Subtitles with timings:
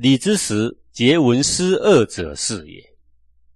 [0.00, 2.82] 礼之时，节文思恶者是也。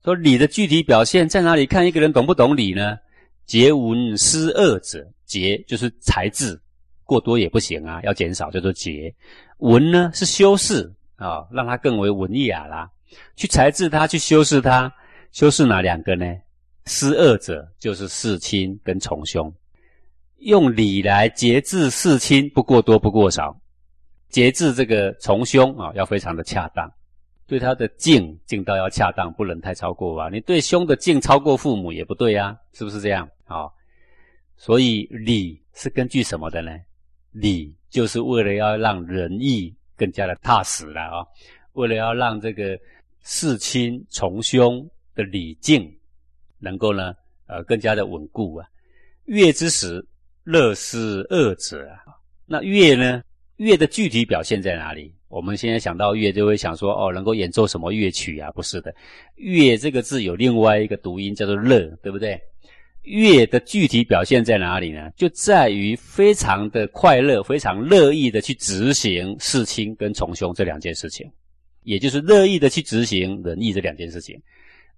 [0.04, 1.64] 说礼的具体表现在哪里？
[1.64, 2.98] 看一个人懂不懂礼呢？
[3.46, 6.60] 节文思恶者，节就是才智，
[7.02, 9.10] 过多也不行啊，要减少叫做节。
[9.60, 12.90] 文呢是修饰啊，让它更为文雅啦。
[13.36, 14.92] 去裁制它，去修饰它，
[15.32, 16.26] 修饰哪两个呢？
[16.84, 19.50] 思恶者就是事亲跟从兄，
[20.40, 23.58] 用礼来节制事亲，不过多不过少，
[24.34, 26.90] 节制这个从兄啊，要非常的恰当。
[27.46, 30.28] 对他的敬敬到要恰当，不能太超过啊！
[30.28, 33.28] 你对兄的敬超过父母也不对啊，是不是这样？
[33.44, 33.70] 啊，
[34.56, 36.72] 所以礼是根据什么的呢？
[37.30, 41.24] 礼就是为了要让仁义更加的踏实了啊，
[41.74, 42.76] 为了要让这个
[43.22, 45.88] 事亲从兄的礼敬
[46.58, 47.14] 能够呢，
[47.46, 48.66] 呃，更加的稳固啊。
[49.26, 50.04] 乐之时，
[50.42, 52.18] 乐是恶者啊。
[52.46, 53.22] 那乐呢？
[53.56, 55.12] 乐的具体表现在哪里？
[55.28, 58.50] 我们现在想到乐，就会想说哦，能够演奏什么乐曲啊？
[58.52, 58.94] 不是的，
[59.36, 62.40] 乐这个字有另外一个读音叫做乐，对不对？
[63.02, 65.10] 乐的具体表现在哪里呢？
[65.16, 71.30] 就在于非常的快乐，非常乐意的去执行事亲跟从兄这两件事情，
[71.82, 74.40] 也就是乐意的去执行仁义这两件事情。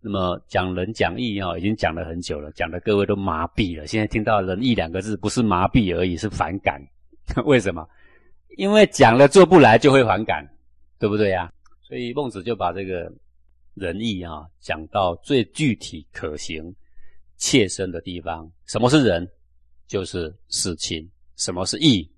[0.01, 3.87] 那么讲仁讲义啊，已经讲了很久了，讲的各位都麻痹了。
[3.87, 6.81] 现在听到仁义两个字，不是麻痹而已，是反感。
[7.45, 7.85] 为什么？
[8.57, 10.47] 因为讲了做不来就会反感，
[10.99, 11.53] 对不对呀？
[11.83, 13.13] 所以孟子就把这个
[13.75, 16.75] 仁义啊讲到最具体可行、
[17.37, 18.51] 切身的地方。
[18.65, 19.29] 什么是仁？
[19.87, 21.09] 就是事亲。
[21.37, 22.11] 什么是义？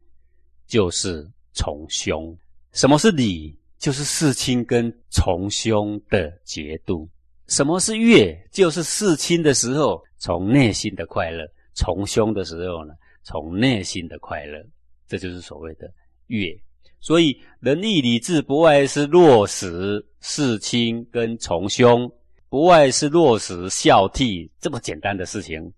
[0.67, 2.35] 就是从兄。
[2.73, 3.55] 什么是礼？
[3.79, 7.09] 就是事亲跟从兄的节度。
[7.49, 8.35] 什么是乐？
[8.53, 11.45] 就是事亲的时候从内心的快乐，
[11.75, 12.95] 从兄的时候呢
[13.25, 14.65] 从内心的快乐。
[15.09, 15.93] 这就是所谓的。
[16.29, 16.57] 月，
[17.01, 22.11] 所以仁义礼智不外是落实事亲跟从兄，
[22.49, 25.73] 不外是落实孝悌这么简单的事情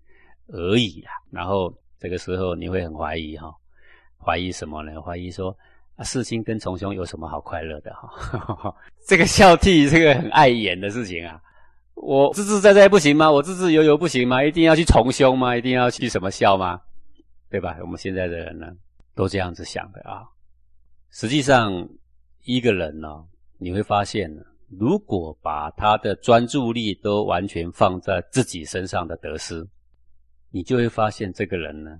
[0.47, 1.11] 而已啊。
[1.31, 3.53] 然后这个时候你会很怀疑哈，
[4.17, 5.01] 怀疑什么呢？
[5.01, 5.55] 怀疑说
[5.95, 8.73] 啊，事亲跟从兄有什么好快乐的哈？
[9.07, 11.41] 这个孝悌这个很碍眼的事情啊，
[11.95, 13.31] 我自自在在不行吗？
[13.31, 14.43] 我自自由由不行吗？
[14.43, 15.55] 一定要去从兄吗？
[15.55, 16.79] 一定要去什么孝吗？
[17.49, 17.77] 对吧？
[17.81, 18.67] 我们现在的人呢，
[19.13, 20.23] 都这样子想的啊。
[21.13, 21.87] 实际上，
[22.45, 23.07] 一个人呢，
[23.57, 24.33] 你会发现，
[24.69, 29.67] 如果把他的专注力都完全放在自己身上的得失，
[30.51, 31.91] 你就会发现这个人呢，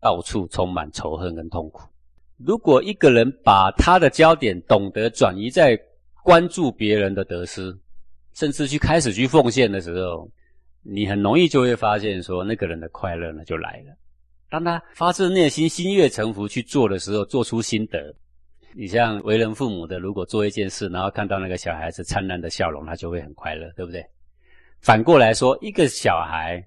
[0.00, 1.88] 到处充满仇恨跟痛苦。
[2.36, 5.78] 如果一个人把他的焦点懂得转移在
[6.24, 7.72] 关注别人的得失，
[8.34, 10.28] 甚至去开始去奉献的时候，
[10.82, 13.96] 你很容易就会发现说，那个人的快乐呢就来了。
[14.50, 18.12] 当他发自内心、心悦诚服去做的时候，做出心得。
[18.74, 24.04] 你像为人父母的，如果做一件事，然后看到那个小孩子灿烂的笑容，他就会很快乐，对不对？
[24.80, 26.64] 反过来说，一个小孩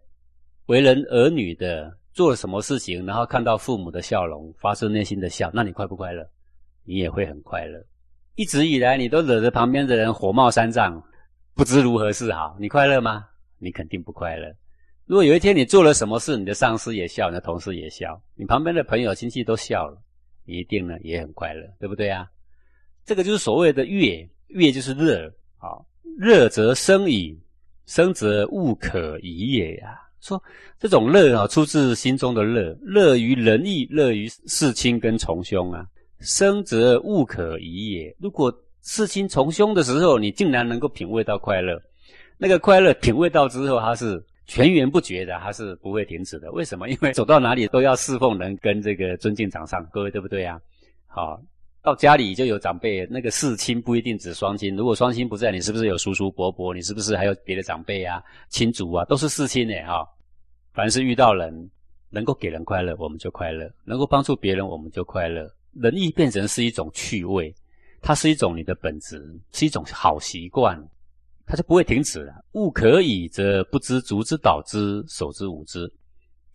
[0.65, 6.27] 为人儿女的做了什么事情，然后看到父母的笑容，发自内心的笑，那你快不快乐？
[6.83, 7.81] 你也会很快乐。
[8.35, 11.01] 一直以来，你都惹得旁边的人火冒三丈，
[11.53, 13.25] 不知如何是好，你快乐吗？
[13.59, 14.51] 你肯定不快乐。
[15.05, 20.01] 如果有一天你做了什么事，你的上司也笑，你的同事也笑，你旁边的朋友亲戚都笑了。
[20.45, 22.27] 一定呢也很快乐，对不对啊？
[23.05, 25.77] 这个就是所谓的乐，乐就是热啊，
[26.17, 27.39] 热则生矣，
[27.85, 29.99] 生则物可移也呀。
[30.19, 30.41] 说
[30.79, 35.85] 这种乐啊，出自心中的乐，乐于仁义，乐于事亲跟从兄啊。
[36.19, 38.15] 生则物可移也。
[38.19, 41.81] 如果事亲从兄的时候，你竟然能够品味到快乐，
[42.37, 44.23] 那个快乐品味到之后，它是。
[44.57, 46.51] 源源不绝的，它是不会停止的。
[46.51, 46.89] 为什么？
[46.91, 50.59] 因为走到哪里都要侍奉人，跟这个尊敬长上，各位对不对啊？
[51.07, 51.41] 好，
[51.81, 54.75] 到家里就有长辈，那个世亲不一定指双亲。
[54.75, 56.73] 如果双亲不在，你是不是有叔叔伯伯？
[56.73, 58.21] 你是不是还有别的长辈啊？
[58.49, 60.05] 亲族啊，都是世亲诶哈。
[60.73, 61.69] 凡是遇到人，
[62.09, 65.49] 能够给人快乐，我们就快乐；能够帮助别人，我们就快乐。
[65.73, 67.53] 仁义变成是一种趣味，
[68.01, 70.77] 它是一种你的本质，是一种好习惯。
[71.51, 72.33] 它就不会停止了。
[72.53, 75.85] 物可以则不知足之蹈之，守之舞之。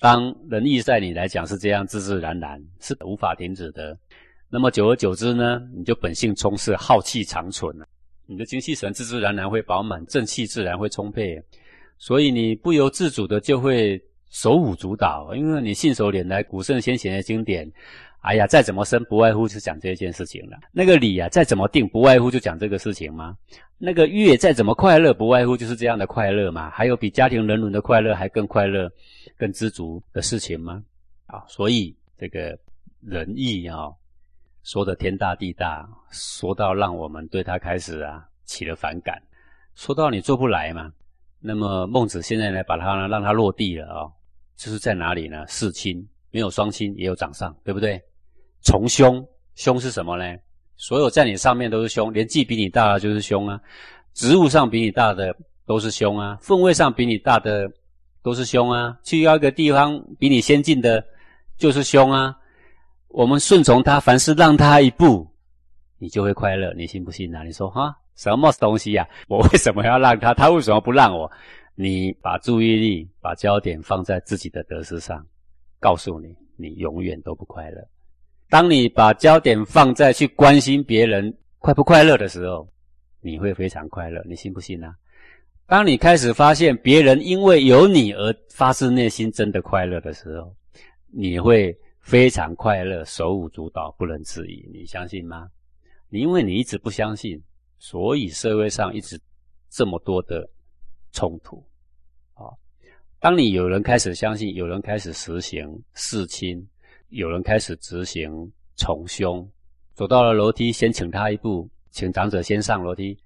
[0.00, 3.94] 当仁义在你来讲是这样自自然然，是无法停止的。
[4.48, 7.87] 那么久而久之呢，你就本性充实，浩气长存了。
[8.25, 11.38] 你的精气神自自然然会饱满，正气自然会充沛。
[11.98, 17.70] 所以你不由自主的就会手舞足蹈，因为你信手拈来古圣先贤的经典。
[18.20, 20.58] 哎呀，再怎么生，不外乎是讲这件事情了。
[20.72, 23.36] 那个理啊，再怎么定，不外乎就讲这个事情吗？
[23.78, 26.70] 那个月再怎么快乐，不外乎就是这样的快乐嘛。
[26.70, 28.90] 还有比家庭人伦的快乐还更快乐、
[29.36, 30.82] 更知足的事情吗？
[31.26, 32.58] 啊，所以这个
[33.00, 33.92] 仁义啊，
[34.64, 39.22] 说的天大地大，说到让我们对他开始啊起了反感，
[39.74, 40.92] 说到你做不来嘛。
[41.38, 44.10] 那么孟子现在呢，把它呢让它落地了啊，
[44.56, 45.46] 就是在哪里呢？
[45.46, 48.00] 世亲没有双亲，也有长上，对不对？
[48.62, 50.25] 从兄，兄是什么呢？
[50.76, 53.61] 所有在你上面都是兄，年纪比你大的就是兄啊，
[54.12, 55.34] 职务上比你大的
[55.67, 57.70] 都是兄啊，分位上比你大的
[58.23, 61.05] 都是兄啊，去要一个地方比你先进的，
[61.56, 62.37] 就是兄啊。
[63.08, 65.26] 我们顺从他，凡事让他一步，
[65.99, 66.75] 你就会快乐。
[66.75, 67.43] 你信不信啊？
[67.44, 69.08] 你说哈，什么东西呀？
[69.29, 70.34] 我为什么要让他？
[70.34, 71.31] 他为什么不让我？
[71.75, 75.25] 你把注意力、把焦点放在自己的得失上，
[75.86, 77.78] 告诉你，你永远都不快乐。
[78.48, 82.68] 当你把焦点放在去关心别人快不快乐的时候，
[83.20, 84.20] 你会非常快乐。
[84.28, 84.92] 你信不信啊？
[85.66, 90.52] 当你开始发现别人因为有你而发自内心真的快乐的时候，
[91.12, 91.76] 你会。
[92.06, 94.64] 非常快乐，手舞足蹈，不能自已。
[94.72, 95.48] 你相信吗？
[96.08, 97.42] 你因为你一直不相信，
[97.80, 99.20] 所以社会上一直
[99.68, 100.48] 这么多的
[101.10, 101.60] 冲突。
[103.18, 106.64] 当你有人开始相信，有人开始实行事亲，
[107.08, 108.30] 有人开始执行
[108.76, 109.48] 从兄，
[109.94, 113.16] 走到了楼梯，先请他一步，请长者先上楼梯；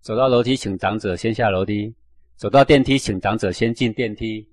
[0.00, 1.92] 走到楼梯，请长者先下楼梯；
[2.36, 4.46] 走到电梯，请长者先进电梯。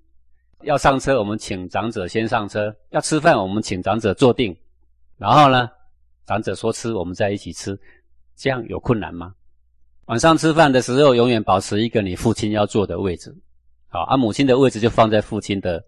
[0.63, 4.55] 要上车，我们请长者先上车；要吃饭，我们请长者坐定。
[5.17, 5.69] 然后呢，
[6.25, 7.79] 长者说吃，我们再一起吃。
[8.35, 9.35] 这样有困难吗？
[10.05, 13.33] 晚上吃饭的时候，永远保持一个你父亲要坐的位置。
[13.95, 15.81] 好，而母亲的位置就放在父亲的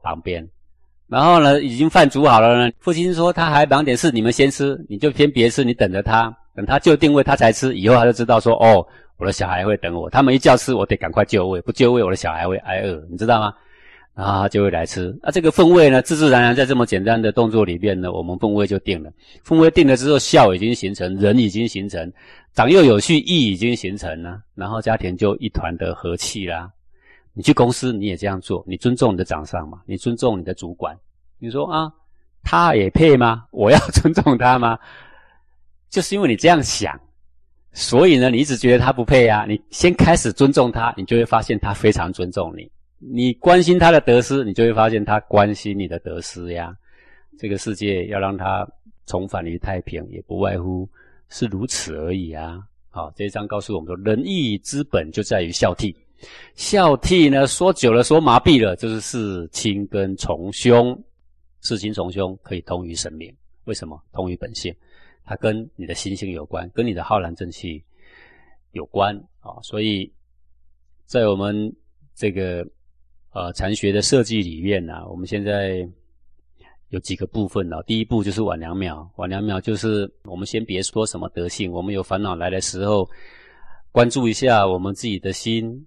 [0.00, 0.48] 旁边。
[1.08, 7.74] 然后呢，已经饭煮好了呢，父亲说他还忙点事，你们先吃，你就先别吃，你等着他，等他就定位他才吃。
[7.74, 13.52] 以后他就知道说，哦，我的小孩会等我，他们一叫吃，我得赶快就位，不就位，我的小孩会挨饿，你知道吗？
[14.14, 15.16] 啊，就会来吃。
[15.22, 19.10] 那这个氛围呢，自自然然在这么简单的动作里面呢，我们氛围就定了。
[19.46, 22.12] 氛围定了之后，孝已经形成，人已经形成，
[22.52, 26.68] 长幼有序，义已经形成了，然后家庭就一团的和气啦。
[27.34, 30.96] 你去公司你也这样做，你尊重你的长上嘛，你尊重你的主管。
[31.38, 31.92] 你说啊，
[32.42, 33.46] 他也配吗？
[33.52, 34.78] 我要 尊重他吗？
[35.88, 36.98] 就是因为你这样想，
[37.72, 39.46] 所以呢，你一直觉得他不配啊。
[39.46, 42.70] 你先开始尊重他，你就会发现他非常尊重你。
[42.98, 46.74] 你关心他的得失，你就会发现他关心你的得失呀。
[47.38, 48.68] 这个世界要让他
[49.06, 50.88] 重返于太平，也不外乎
[51.28, 52.60] 是如此而已啊。
[52.90, 55.94] 好，这一章告诉我们说，仁义之本就在于孝悌。
[56.54, 60.96] 孝悌呢，说久了，说麻痹了，就是事亲跟从兄。
[61.60, 63.34] 事亲从兄可以通于神明，
[63.64, 64.02] 为什么？
[64.12, 64.74] 通于本性，
[65.24, 67.82] 它跟你的心性有关，跟你的浩然正气
[68.72, 69.58] 有关啊。
[69.62, 70.12] 所以
[71.06, 71.74] 在我们
[72.14, 72.66] 这个。
[73.30, 75.86] 呃，禅学的设计里面呢，我们现在
[76.88, 77.76] 有几个部分呢。
[77.86, 83.08] 第一步就是晚两秒，晚两秒就是我们先别说什么德性，我们有烦恼来的时候，
[83.92, 85.86] 关注一下我们自己的心，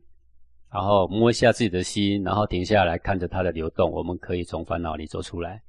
[0.71, 5.61] 然后摸一下自己的心，然后停下来看着它的流动，我们可以从烦恼里走出来。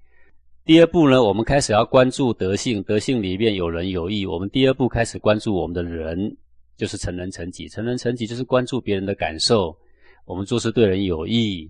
[0.64, 4.24] 第二步呢，我们开始要关注德性，德性里面有仁有义。
[4.24, 6.36] 我们第二步开始关注我们的人，
[6.76, 9.76] 就是成人成己，成人成己就是关注别人的感受。
[10.24, 11.68] 我们做事对人有益，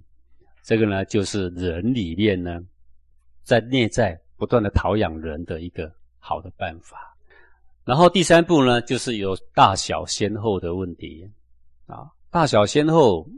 [0.62, 2.60] 这个呢，就是人里面呢，
[3.42, 7.16] 在内在不断的陶养人的一个好的办法。
[7.86, 11.26] 然后第三步呢，就是有大小先后的问题
[11.86, 13.28] 啊，大小先后。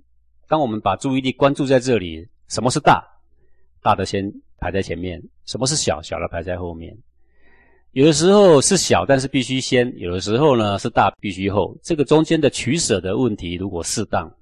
[0.46, 3.02] 当我们把注意力关注在这里，什么是大？
[3.82, 4.22] 大的先
[4.58, 6.00] 排在前面，什么是小？
[6.00, 6.96] 小的排在后面。
[7.92, 11.76] 有的时候是小，但是必须先；有的时候呢是大，必须后。
[11.82, 14.32] 这个中间的取舍的问题，如果适当。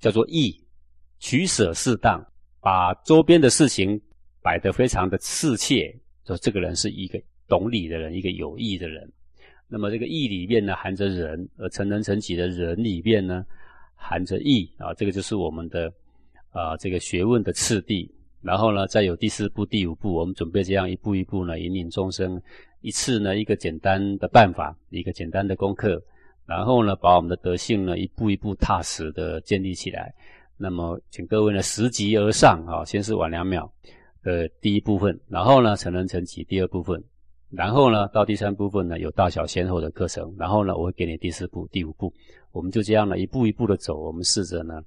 [0.00, 0.58] 叫做义，
[1.20, 2.26] 取舍适当，
[2.60, 4.00] 把周边的事情
[4.42, 5.94] 摆得非常的适切，
[6.26, 9.08] 说这个人是一个懂礼的人，一个有义的人。
[9.68, 13.44] 那么这个义里面呢，含着仁，而成人成己的人里面呢，
[14.02, 15.92] 含着义啊，这个就是我们的
[16.50, 18.10] 啊这个学问的次第。
[18.42, 22.42] 然后呢，再有第四步、第五步，我们准备这样一步一步呢，引领众生，
[22.80, 26.02] 一次呢一个简单的办法，一个简单的功课。
[26.44, 30.12] 然后呢，把我们的德性呢一步一步踏实的建立起来。
[30.56, 33.72] 那么，请各位呢拾级而上啊，先是晚两秒
[34.24, 37.00] 的第一部分，然后呢成人成己第二部分，
[37.54, 42.12] 然后呢到第三部分呢有大小先后的课程，然后呢我会给你第四步、第五步，
[42.50, 43.98] 我们就这样呢一步一步的走。
[43.98, 44.80] 我们试着呢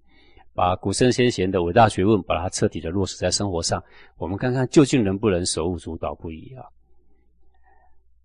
[0.53, 3.83] 把古圣先贤的伟大学问，把它彻底的落实在生活上。
[4.17, 6.65] 我们看看究竟能不能手舞足蹈不已啊？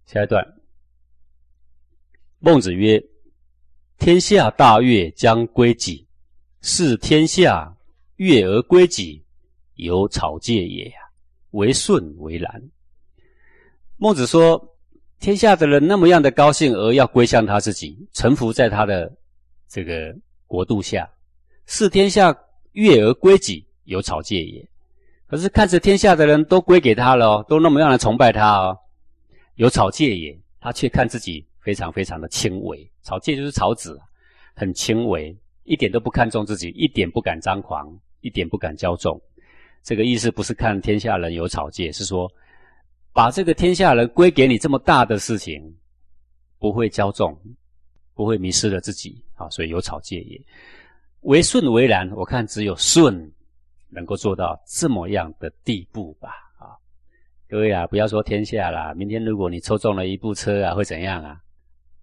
[0.07, 0.45] 下一段，
[2.39, 3.01] 孟子曰。
[3.99, 6.09] 天下大悦将归己，
[6.63, 7.77] 是天下
[8.17, 9.23] 悦而归己，
[9.75, 10.95] 有草芥也呀。
[11.51, 12.63] 为顺为难。
[14.03, 14.59] 孟子说：
[15.19, 19.13] 天下的人那么样的高兴，而要归向他自己，臣服在他的
[19.69, 20.11] 这个
[20.47, 21.07] 国度下，
[21.67, 22.35] 视天下
[22.73, 24.67] 悦而归己，有草芥也。
[25.27, 28.79] 可是看着天下的人都归给他了，都那么样的崇拜他哦，
[29.57, 32.91] 有草芥也，他却看自己非常非常的轻微。
[33.03, 34.01] 草芥就是草籽，
[34.57, 37.87] 很轻微，一点都不看重自己，一点不敢张狂，
[38.23, 39.21] 一点不敢骄纵。
[39.83, 42.27] 这个意思不是看天下人有草芥，是说
[43.13, 45.63] 把这个天下人归给你这么大的事情，
[46.59, 47.37] 不会骄纵，
[48.15, 49.49] 不会迷失了自己啊。
[49.51, 50.41] 所以有草芥也，
[51.21, 52.11] 为顺为然。
[52.13, 53.31] 我看只有顺。
[53.93, 56.29] 能够做到这么样的地步吧？
[56.61, 56.79] 啊，
[57.49, 61.41] 各位啊，不要说天下啦，明天如果你抽中了一部车啊，会怎样啊？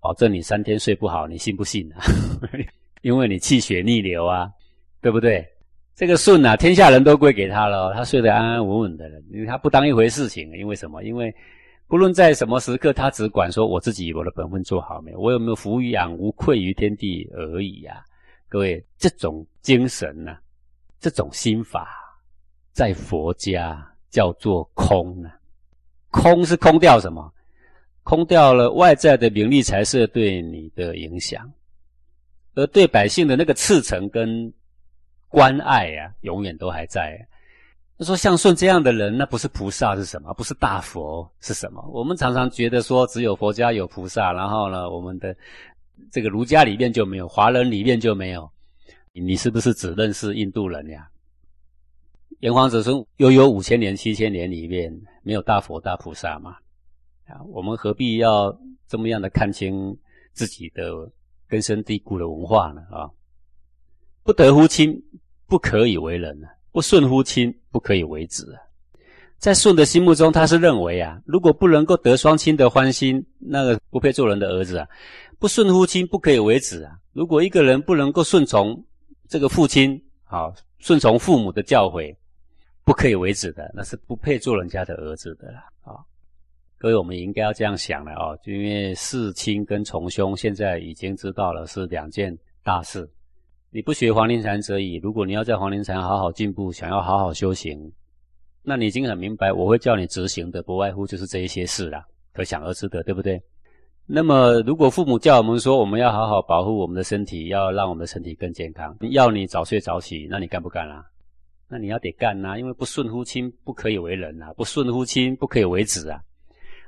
[0.02, 2.04] 保证你三天睡不好，你信不信啊？
[3.04, 4.52] 因为你气血逆流啊，
[5.00, 5.48] 对不对？
[5.98, 10.56] 这个顺啊，天下人都归给他了，他睡得安安稳稳的了，因为他不当一回事情。
[10.56, 11.04] 因为什么？
[11.04, 11.34] 因为
[11.88, 18.04] 不论在什么时刻，他只管说我自己我的本分做好没有，我有没有抚养无愧于天地而已呀？
[18.48, 20.38] 各位，这种精神呢？
[21.00, 21.90] 这种心法，
[22.74, 25.32] 在佛家叫做空呢。
[26.12, 27.34] 空是空掉什么？
[28.04, 31.52] 空掉了外在的名利财色对你的影响，
[32.54, 34.54] 而对百姓的那个赤诚跟
[35.28, 37.18] 关爱啊，永远都还在。
[37.98, 40.34] 他说像顺这样的人，那不是菩萨是什么？
[40.36, 41.84] 不是大佛是什么？
[41.92, 45.36] 我们常常觉得说，只有佛家有菩萨，然后呢，我们的
[46.12, 48.48] 这个儒家里面就没有，华人里面就没有。
[49.14, 51.10] 你是不是只认识印度人呀？
[52.42, 56.56] 炎黄子孙悠悠五千年、七千年里面，没有大佛、大菩萨吗？
[57.26, 58.56] 啊，我们何必要
[58.88, 59.98] 这么样的看清
[60.34, 61.12] 自己的
[61.48, 62.82] 根深蒂固的文化呢？
[62.92, 63.10] 啊，
[64.22, 65.04] 不得乎亲，
[65.48, 68.60] 不可以为人啊；不顺乎亲，不可以为子啊。
[69.38, 74.86] 在舜的心目中，他是认为啊，如果不能够得双亲的欢心，那个不配做人的儿子啊；
[75.40, 76.92] 不顺乎亲，不可以为子啊。
[77.14, 78.84] 如果一个人不能够顺从，
[79.30, 82.16] 这个父亲啊，顺从父母的教诲，
[82.84, 85.96] 不可以为子的，那是不配做人家的儿子的啦啊！
[86.80, 93.10] 各位，我们应该要这样想了哦，就因为世亲跟从兄现在已经知道了是两件大事。
[93.70, 97.92] 你不学黄庭禅则已，如果你要在黄庭禅好好进步，想要好好修行，
[98.64, 102.02] 那你已经很明白，我会叫你执行的，不外乎就是这一些事了，
[102.34, 103.42] 可想而知的，对不对？
[104.06, 111.04] 那么，如果父母叫我们说我们要好好保护我们的身体，要让我们的身体更健康，要你早睡早起，那你干不干啊？
[111.70, 116.22] 那你要得干呐，因为不顺乎亲，不可以为人呐；不顺乎亲，不可以为子啊。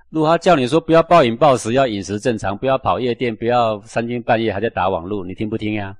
[0.09, 5.93] 如果他叫你说不要暴饮暴食，要饮食正常，不要跑夜店，不要三更半夜还在打网络，你听不听呀？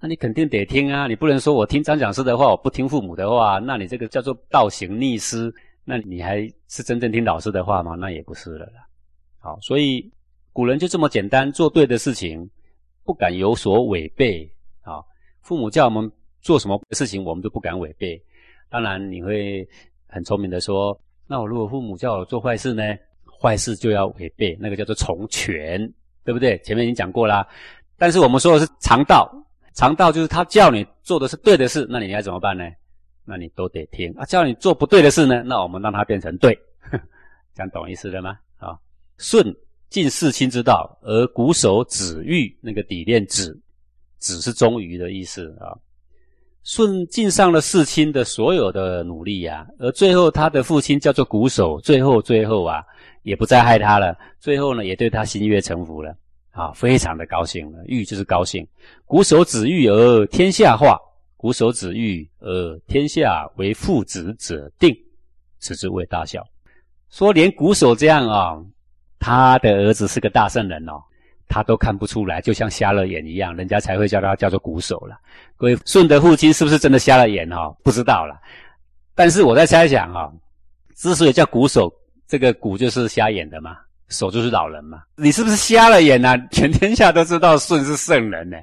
[0.00, 1.06] 那你肯定得听啊！
[1.06, 5.52] 你不能说我听张讲师的话，我不听父母的话，那你这个叫做倒行逆施，
[5.84, 7.94] 那你还是真正听老师的话吗？
[7.94, 8.86] 那也不是了啦。
[9.38, 10.10] 好，所以。
[10.50, 12.50] 古人就这么简单，做对的事情，
[13.04, 14.50] 不敢有所违背
[14.80, 14.98] 啊。
[15.40, 18.20] 父母叫我们做什么事情，我们都不敢违背。
[18.68, 19.64] 当然，你会
[20.08, 22.82] 很聪明的说：“那我如果父母叫我做坏事呢？
[23.40, 25.80] 坏事就要违背，那个叫做从权，
[26.24, 27.46] 对不对？”前面已经讲过啦。
[27.96, 29.30] 但是我们说的是常道，
[29.78, 32.64] 常道就是他叫你做的是对的事，那你该怎么办呢？
[33.24, 34.24] 那你都得听啊。
[34.24, 36.52] 叫你做不对的事呢，那我们让它变成对，
[37.54, 38.36] 这样懂意思了吗？
[38.58, 38.76] 啊，
[39.18, 39.54] 顺。
[39.88, 43.58] 尽世亲之道，而鼓手子欲那个底链子，
[44.18, 45.72] 子是忠于的意思啊。
[46.62, 52.84] 舜尽上了世亲的所有的努力呀，而最后他的父亲叫做鼓手，最后最后啊，
[53.22, 54.14] 也不再害他了。
[54.38, 56.14] 最后呢，也对他心悦诚服了
[56.58, 57.78] 啊，非常的高兴了。
[57.86, 58.66] 欲就是高兴，
[59.06, 60.98] 鼓手子欲而天下化，
[61.36, 64.94] 鼓手子欲而天下为父子者定，
[65.60, 66.44] 此之谓大孝。
[67.10, 68.58] 说连鼓手这样啊。
[69.20, 70.92] 他的儿子是个大圣人哦，
[71.48, 75.18] 他都看不出来，就像瞎了眼一样，人家才会叫他叫做鼓手了。
[75.56, 77.76] 各位，舜的父亲是不是真的瞎了眼哦？
[77.82, 78.40] 不知道了。
[79.16, 80.30] 但是我在猜想啊，
[80.94, 81.92] 之所以叫鼓手，
[82.28, 83.76] 这个鼓就是瞎眼的嘛，
[84.08, 85.02] 手就是老人嘛。
[85.16, 86.36] 你是不是瞎了眼啊？
[86.50, 88.56] 全天下都知道舜是圣人呢，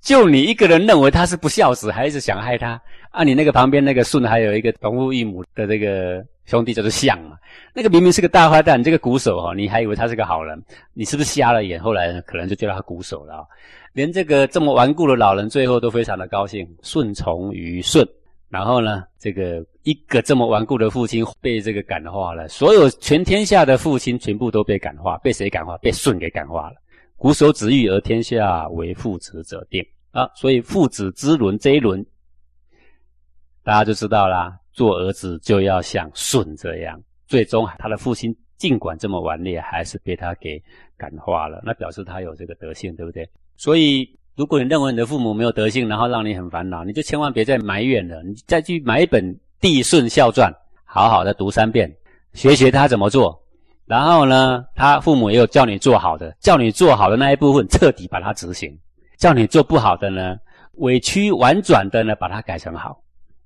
[0.00, 2.80] 就你一个人认为他是不孝子，还是想害他？
[3.10, 6.24] 啊，你那个旁边那个舜还有一个同父异母的这个。
[6.44, 7.36] 兄弟叫做象嘛，
[7.72, 10.60] 那个明明是个大坏蛋，这个鼓手哈，你还以为他是个好人，
[10.92, 11.80] 你是不是瞎了眼？
[11.80, 13.44] 后来可能就叫他鼓手了啊。
[13.92, 18.04] 连这个这么顽固的老人，最后都非常的高兴，顺从于舜。
[18.52, 25.78] 然后呢，这个一个这么顽固的父亲被这个感化了，所有全天下的父亲全部都被感化，被谁感化？
[25.78, 26.76] 被舜给感化了。
[27.16, 32.04] 鼓手子欲而天下为父子者定啊，所以父子之伦这一轮，
[33.62, 34.58] 大家就知道啦。
[34.74, 40.62] 做儿子就要像舜这样，最终他的父亲尽管这么顽劣，还是被他给
[40.98, 43.26] 感化了，那表示他有这个德性，对不对？
[43.56, 49.22] 所以，如果你认为你的父母没有德性，然后让你很烦恼，你就千万别再埋怨了，你再去买一本
[49.60, 50.50] 《帝舜孝传》，
[50.84, 51.94] 好好的读三遍，
[52.32, 53.38] 学学他怎么做。
[53.84, 58.70] 然后呢，他父母也有叫你做好的，叫你做好的那一部分彻底把它执行；
[59.18, 60.36] 叫你做不好的呢，
[60.76, 62.98] 委屈婉转的呢把它改成好。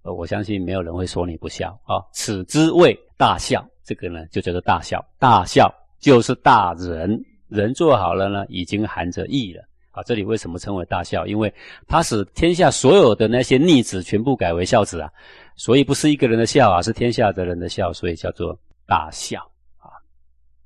[0.02, 3.66] 呃，我相信没有人会说你不孝啊，此之谓大孝。
[3.82, 5.04] 这个呢，就叫做大孝。
[5.18, 9.64] 大孝就是大仁，人做好了呢，已经含着义了。
[9.96, 11.26] 啊，这里为什么称为大孝？
[11.26, 11.52] 因为
[11.88, 15.10] 他使天下所有的那些逆子全部改为孝子啊，
[15.56, 19.40] 所以不是一个人的孝啊，是天下的人的孝，所以叫做大孝
[19.78, 19.88] 啊。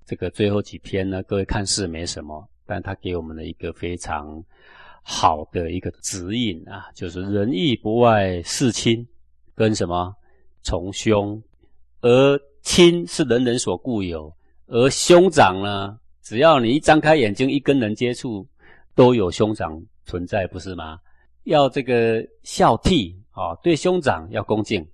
[0.04, 4.42] 这个最后几篇呢，各位看似没什么，但他给我们的一个非常
[5.02, 9.06] 好的一个指引啊，就是仁义不外事亲，
[9.54, 10.12] 跟什么
[10.62, 11.42] 从兄，
[12.00, 12.38] 而。
[12.62, 14.30] 亲是人人所固有，
[14.66, 15.98] 而兄长呢？
[16.22, 18.46] 只要你一张开眼睛，一跟人接触，
[18.94, 20.98] 都有兄长存在，不是吗？
[21.44, 24.86] 要这个孝悌啊，对兄长要恭敬，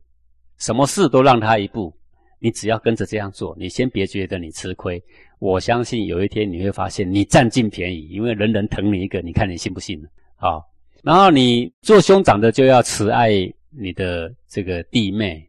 [0.58, 1.92] 什么事都让他一步。
[2.38, 5.02] 你只要跟着这样做，你先别觉得你吃亏。
[5.38, 10.08] 我相信有一天你会发现你占尽便宜，因为人人疼你一个，你看你信不信呢？
[10.36, 10.62] 好，
[11.02, 13.30] 然后你做兄长的就要慈爱
[13.70, 15.42] 你的这个弟妹。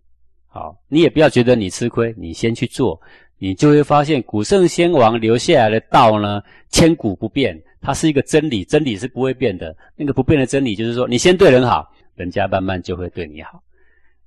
[0.48, 3.00] 好，你也不要觉得你吃亏，你先去做，
[3.38, 9.74] 你就会发现古圣先王留下来的道呢，千古不变，它是一个真理，真理是不会变的。
[9.96, 13.64] 那个不变的真理就是说，你先对人好，人家慢慢就会对你好。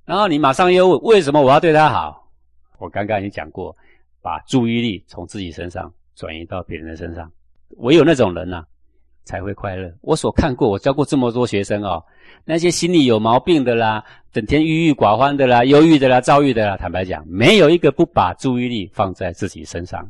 [0.03, 2.27] 然后你马上又问，为什么我要对他好？
[2.79, 3.77] 我刚刚已经讲过，
[4.19, 7.31] 把注意力从自己身上转移到别人的身上，
[7.77, 8.65] 唯有那种人呐。
[9.23, 9.93] 才会快乐。
[10.01, 12.03] 我所看过，我教过这么多学生哦，
[12.43, 20.09] 那些心里有毛病的啦，整天郁郁寡欢的啦，忧郁的啦，躁郁的啦，坦白讲，没有一个不把注意力放在自己身上，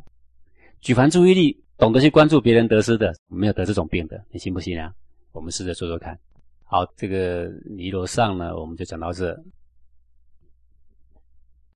[0.80, 4.92] 举凡注意力，懂得去关注别人得失的，没有得这种病的，你信不信啊？
[5.32, 6.18] 我们试着做做看。
[6.64, 9.38] 好，这个尼罗上呢，我们就讲到这。